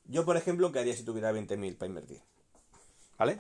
[0.08, 2.21] yo, por ejemplo, ¿qué haría si tuviera 20.000 para invertir?
[3.17, 3.39] ¿Vale?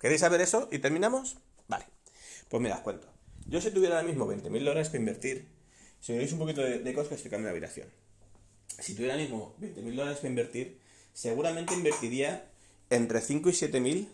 [0.00, 0.68] ¿Queréis saber eso?
[0.72, 1.36] ¿Y terminamos?
[1.68, 1.86] Vale.
[2.48, 3.08] Pues mira, os cuento.
[3.46, 5.48] Yo si tuviera ahora mismo 20.000 dólares para invertir,
[6.00, 7.88] si me veis un poquito de, cosas que estoy cambiando de habitación.
[8.78, 10.80] Si tuviera ahora mismo 20.000 dólares para invertir,
[11.12, 12.50] seguramente invertiría
[12.88, 14.08] entre 5 y 7.000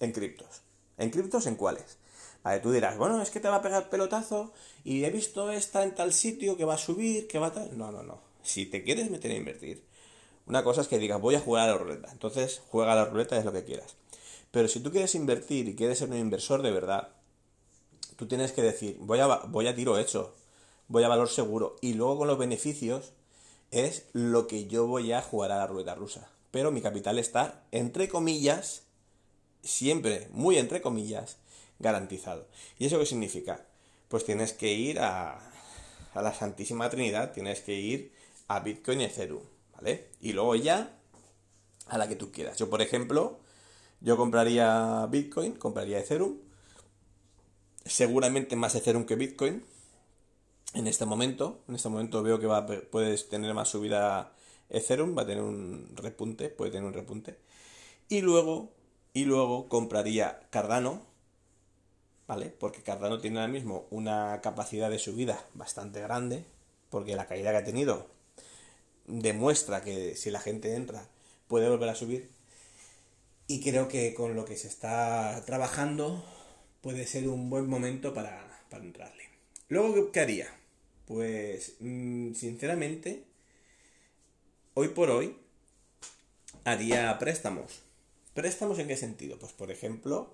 [0.00, 0.62] en criptos.
[0.98, 1.98] ¿En criptos en cuáles?
[2.42, 4.52] Vale, tú dirás, bueno, es que te va a pegar pelotazo
[4.84, 7.76] y he visto esta en tal sitio que va a subir, que va a tal.
[7.76, 8.20] No, no, no.
[8.42, 9.82] Si te quieres meter a invertir,
[10.46, 12.08] una cosa es que digas, voy a jugar a la ruleta.
[12.12, 13.96] Entonces, juega a la ruleta, es lo que quieras.
[14.52, 17.08] Pero si tú quieres invertir y quieres ser un inversor de verdad,
[18.16, 20.34] tú tienes que decir, voy a, voy a tiro hecho,
[20.86, 21.76] voy a valor seguro.
[21.80, 23.12] Y luego con los beneficios
[23.72, 26.30] es lo que yo voy a jugar a la ruleta rusa.
[26.52, 28.85] Pero mi capital está, entre comillas,
[29.66, 31.36] siempre, muy entre comillas,
[31.78, 32.46] garantizado.
[32.78, 33.66] ¿Y eso qué significa?
[34.08, 35.38] Pues tienes que ir a,
[36.14, 38.12] a la Santísima Trinidad, tienes que ir
[38.48, 39.42] a Bitcoin y Ethereum,
[39.74, 40.08] ¿vale?
[40.20, 40.96] Y luego ya
[41.86, 42.56] a la que tú quieras.
[42.58, 43.38] Yo, por ejemplo,
[44.00, 46.38] yo compraría Bitcoin, compraría Ethereum,
[47.84, 49.64] seguramente más Ethereum que Bitcoin
[50.74, 51.60] en este momento.
[51.68, 54.32] En este momento veo que va, puedes tener más subida
[54.68, 57.38] Ethereum, va a tener un repunte, puede tener un repunte.
[58.08, 58.72] Y luego,
[59.16, 61.00] y luego compraría Cardano,
[62.26, 62.50] ¿vale?
[62.50, 66.44] Porque Cardano tiene ahora mismo una capacidad de subida bastante grande,
[66.90, 68.10] porque la caída que ha tenido
[69.06, 71.08] demuestra que si la gente entra
[71.48, 72.28] puede volver a subir.
[73.46, 76.22] Y creo que con lo que se está trabajando
[76.82, 79.30] puede ser un buen momento para, para entrarle.
[79.70, 80.48] Luego, ¿qué haría?
[81.06, 83.24] Pues, mm, sinceramente,
[84.74, 85.38] hoy por hoy
[86.64, 87.85] haría préstamos.
[88.36, 89.38] ¿Préstamos en qué sentido?
[89.38, 90.28] Pues, por ejemplo,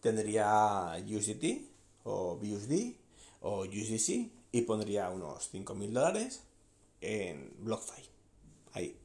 [0.00, 1.68] tendría USDT
[2.04, 2.94] o BUSD
[3.42, 6.44] o USDC y pondría unos 5.000 dólares
[7.02, 8.02] en BlockFi.
[8.72, 8.96] Ahí.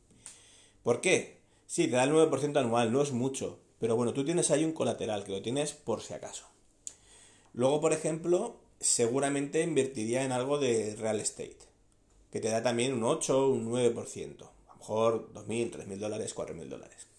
[0.81, 1.41] ¿Por qué?
[1.67, 3.59] Sí, te da el 9% anual, no es mucho.
[3.79, 6.45] Pero bueno, tú tienes ahí un colateral que lo tienes por si acaso.
[7.51, 11.57] Luego, por ejemplo, seguramente invertiría en algo de real estate,
[12.31, 14.49] que te da también un 8, un 9%.
[14.69, 17.10] A lo mejor 2.000, 3.000 dólares, 4.000 dólares.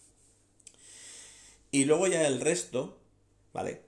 [1.75, 2.99] Y luego ya el resto,
[3.55, 3.81] ¿vale?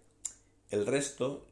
[0.70, 1.46] El resto,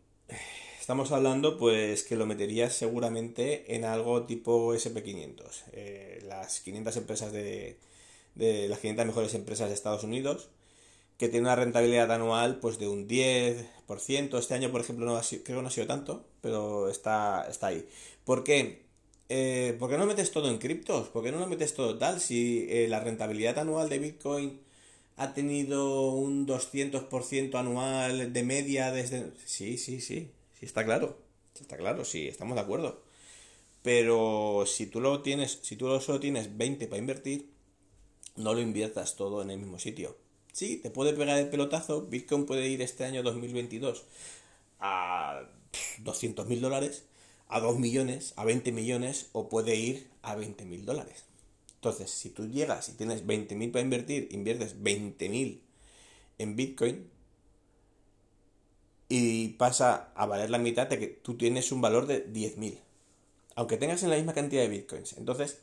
[0.80, 5.64] estamos hablando pues que lo meterías seguramente en algo tipo SP500.
[5.72, 7.78] Eh, las 500 empresas de,
[8.34, 10.48] de las 500 mejores empresas de Estados Unidos
[11.18, 14.38] que tiene una rentabilidad anual pues de un 10%.
[14.38, 17.46] Este año, por ejemplo, no ha sido, creo que no ha sido tanto, pero está,
[17.50, 17.86] está ahí.
[18.24, 18.86] ¿Por qué?
[19.28, 21.08] Eh, ¿Por qué no metes todo en criptos?
[21.08, 22.20] ¿Por qué no lo metes todo tal?
[22.22, 24.61] Si eh, la rentabilidad anual de Bitcoin
[25.16, 29.32] ha tenido un 200% anual de media desde...
[29.44, 31.18] Sí, sí, sí, sí está claro.
[31.60, 33.02] Está claro, sí, estamos de acuerdo.
[33.82, 37.50] Pero si tú lo tienes, si tú solo tienes 20 para invertir,
[38.36, 40.16] no lo inviertas todo en el mismo sitio.
[40.52, 42.02] Sí, te puede pegar el pelotazo.
[42.02, 44.04] Bitcoin puede ir este año 2022
[44.80, 45.48] a
[45.98, 47.04] 200 mil dólares,
[47.48, 51.24] a 2 millones, a 20 millones o puede ir a 20 mil dólares.
[51.82, 55.62] Entonces, si tú llegas y tienes 20 mil para invertir, inviertes 20 mil
[56.38, 57.10] en Bitcoin
[59.08, 62.78] y pasa a valer la mitad de que tú tienes un valor de 10 mil.
[63.56, 65.14] Aunque tengas en la misma cantidad de Bitcoins.
[65.14, 65.58] Entonces,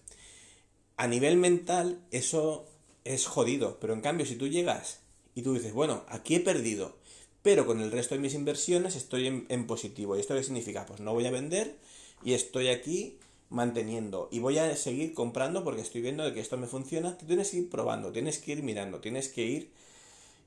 [0.98, 2.68] a nivel mental, eso
[3.06, 3.80] es jodido.
[3.80, 5.00] Pero en cambio, si tú llegas
[5.36, 6.98] y tú dices, bueno, aquí he perdido,
[7.44, 10.18] pero con el resto de mis inversiones estoy en, positivo.
[10.18, 10.86] ¿Y esto qué significa?
[10.86, 11.78] Pues no voy a vender
[12.26, 16.68] y estoy aquí manteniendo y voy a seguir comprando porque estoy viendo que esto me
[16.68, 17.18] funciona.
[17.18, 19.72] Tienes que ir probando, tienes que ir mirando, tienes que ir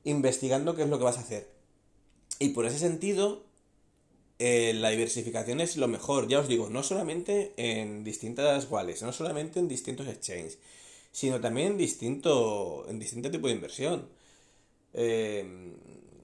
[0.05, 1.49] investigando qué es lo que vas a hacer.
[2.39, 3.45] Y por ese sentido,
[4.39, 6.29] eh, la diversificación es lo mejor.
[6.29, 10.59] Ya os digo, no solamente en distintas wallets, no solamente en distintos exchanges,
[11.13, 14.09] sino también en distinto, en distinto tipo de inversión.
[14.95, 15.73] Eh,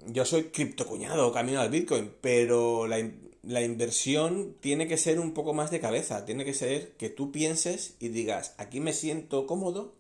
[0.07, 2.99] yo soy criptocuñado, camino al Bitcoin, pero la,
[3.43, 7.33] la, inversión tiene que ser un poco más de cabeza, tiene que ser que tú
[7.33, 9.95] pienses y digas, aquí me siento cómodo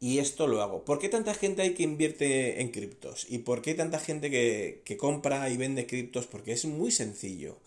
[0.00, 0.84] y esto lo hago.
[0.84, 3.26] ¿Por qué tanta gente hay que invierte en criptos?
[3.28, 6.26] ¿Y por qué tanta gente que, que compra y vende criptos?
[6.26, 7.58] Porque es muy sencillo.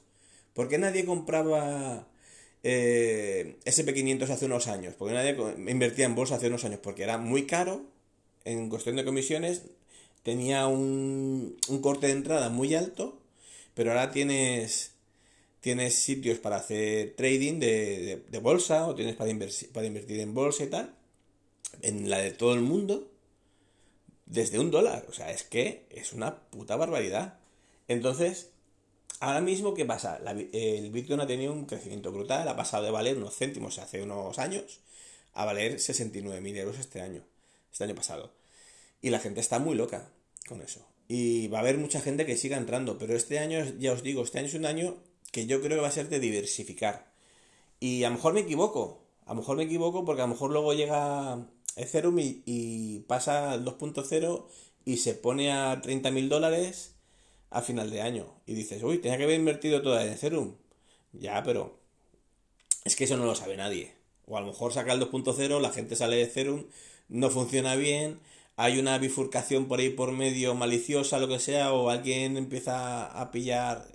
[0.54, 2.08] ¿Por qué nadie compraba
[2.64, 5.36] eh, SP500 hace unos años, porque nadie
[5.70, 7.82] invertía en bolsa hace unos años, porque era muy caro
[8.46, 9.64] en cuestión de comisiones,
[10.24, 13.20] tenía un, un corte de entrada muy alto,
[13.74, 14.92] pero ahora tienes,
[15.62, 19.32] tienes sitios para hacer trading de, de, bolsa o tienes para,
[19.74, 20.96] para invertir en bolsa y tal,
[21.82, 23.12] en la de todo el mundo,
[24.26, 25.06] desde un dólar.
[25.10, 27.40] O sea, es que es una puta barbaridad.
[27.88, 28.50] Entonces,
[29.24, 30.20] Ahora mismo, ¿qué pasa?
[30.52, 34.38] el Bitcoin ha tenido un crecimiento brutal, ha pasado de valer unos céntimos hace unos
[34.38, 34.82] años
[35.34, 37.24] a valer 69.000 euros este año,
[37.72, 38.34] este año pasado.
[39.02, 40.10] Y la gente está muy loca
[40.50, 40.86] con eso.
[41.08, 44.24] Y va a haber mucha gente que siga entrando, pero este año, ya os digo,
[44.24, 44.98] este año es un año
[45.32, 47.12] que yo creo que va a ser de diversificar.
[47.80, 50.52] Y a lo mejor me equivoco, a lo mejor me equivoco porque a lo mejor
[50.52, 51.46] luego llega
[51.76, 54.46] Ethereum y, y pasa al 2.0
[54.86, 56.96] y se pone a 30.000 dólares
[57.50, 60.56] a final de año y dices, uy, tenía que haber invertido toda en Ethereum.
[61.14, 61.80] Ya, pero
[62.84, 63.94] es que eso no lo sabe nadie.
[64.26, 66.66] O a lo mejor saca el 2.0, la gente sale de Ethereum,
[67.10, 68.20] no funciona bien,
[68.56, 73.32] hay una bifurcación por ahí por medio maliciosa, lo que sea, o alguien empieza a
[73.32, 73.88] pillar.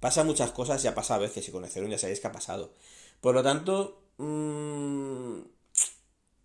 [0.00, 2.32] Pasa muchas cosas y ha pasado a veces, y con Ethereum ya sabéis que ha
[2.32, 2.72] pasado.
[3.20, 5.40] Por lo tanto, mmm,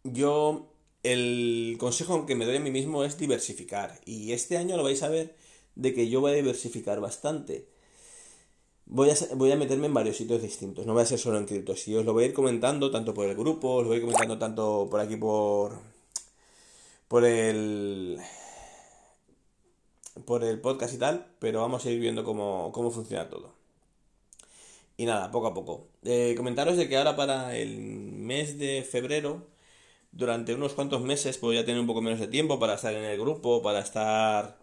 [0.03, 0.73] yo
[1.03, 3.99] el consejo que me doy a mí mismo es diversificar.
[4.05, 5.35] Y este año lo vais a ver
[5.75, 7.67] de que yo voy a diversificar bastante.
[8.85, 11.45] Voy a, voy a meterme en varios sitios distintos, no voy a ser solo en
[11.45, 11.87] criptos.
[11.87, 13.99] Y os lo voy a ir comentando tanto por el grupo, os lo voy a
[13.99, 15.77] ir comentando tanto por aquí por,
[17.07, 18.19] por el
[20.25, 23.53] por el podcast y tal, pero vamos a ir viendo cómo, cómo funciona todo.
[24.97, 25.87] Y nada, poco a poco.
[26.03, 29.45] Eh, comentaros de que ahora para el mes de febrero,
[30.11, 33.03] durante unos cuantos meses, pues ya tener un poco menos de tiempo para estar en
[33.03, 34.57] el grupo, para estar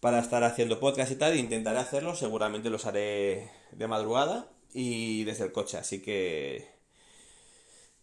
[0.00, 1.36] para estar haciendo podcast y tal.
[1.38, 5.78] Intentaré hacerlo, seguramente los haré de madrugada y desde el coche.
[5.78, 6.68] Así que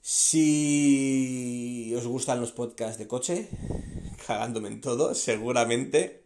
[0.02, 3.50] si os gustan los podcasts de coche,
[4.28, 6.24] cagándome en todo, seguramente,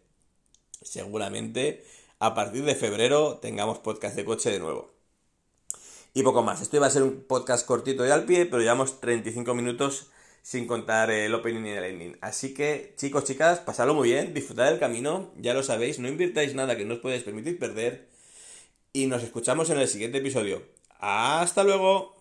[0.82, 1.84] seguramente
[2.22, 4.92] a partir de febrero tengamos podcast de coche de nuevo.
[6.14, 6.62] Y poco más.
[6.62, 10.12] Esto iba a ser un podcast cortito y al pie, pero llevamos 35 minutos
[10.44, 12.18] sin contar el opening y el ending.
[12.22, 16.54] Así que, chicos, chicas, pasadlo muy bien, disfrutad del camino, ya lo sabéis, no invirtáis
[16.54, 18.08] nada que no os podéis permitir perder.
[18.94, 20.62] Y nos escuchamos en el siguiente episodio.
[21.00, 22.21] ¡Hasta luego!